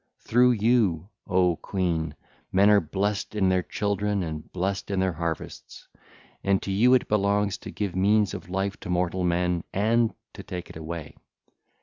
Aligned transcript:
Through 0.17 0.53
you, 0.53 1.09
O 1.27 1.57
queen, 1.57 2.15
men 2.51 2.71
are 2.71 2.79
blessed 2.81 3.35
in 3.35 3.49
their 3.49 3.61
children 3.61 4.23
and 4.23 4.51
blessed 4.51 4.89
in 4.89 4.99
their 4.99 5.13
harvests, 5.13 5.87
and 6.43 6.59
to 6.63 6.71
you 6.71 6.95
it 6.95 7.07
belongs 7.07 7.55
to 7.59 7.69
give 7.69 7.95
means 7.95 8.33
of 8.33 8.49
life 8.49 8.79
to 8.79 8.89
mortal 8.89 9.23
men 9.23 9.63
and 9.71 10.15
to 10.33 10.41
take 10.41 10.71
it 10.71 10.75
away. 10.75 11.17